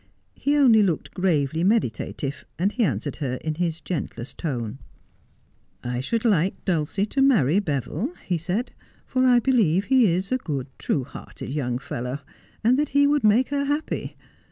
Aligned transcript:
He 0.33 0.55
only 0.57 0.81
looked 0.81 1.13
gravely 1.13 1.63
meditative, 1.63 2.43
and 2.57 2.71
he 2.71 2.83
answered 2.83 3.17
her 3.17 3.35
in 3.35 3.53
his 3.53 3.81
gentlest 3.81 4.35
tone.' 4.39 4.79
I 5.83 5.99
should 5.99 6.25
like 6.25 6.65
Dulcie 6.65 7.05
to 7.05 7.21
marry 7.21 7.59
Beville,' 7.59 8.15
he 8.25 8.39
said,' 8.39 8.71
for 9.05 9.27
I 9.27 9.37
be 9.39 9.51
lieve 9.51 9.85
he 9.89 10.07
is 10.07 10.31
a 10.31 10.39
good, 10.39 10.65
true 10.79 11.03
hearted 11.03 11.51
young 11.51 11.77
fellow, 11.77 12.17
and 12.63 12.79
that 12.79 12.89
he 12.89 13.05
would 13.05 13.23
make 13.23 13.49
her 13.49 13.65
happy. 13.65 14.17